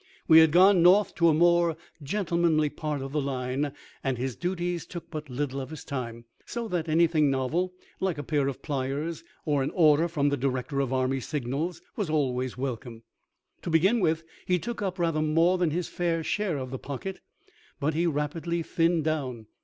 [0.27, 3.71] We had gone North to a more gentlemanly part of the line,
[4.03, 8.23] and his duties took but little of his time, so that anything novel, like a
[8.23, 13.03] pair of pliers or an order from the Director of Army Signals, was always welcome.
[13.61, 17.19] To begin with he took up rather more than his fair share of the pocket,
[17.79, 19.45] but he rapidly thinned down.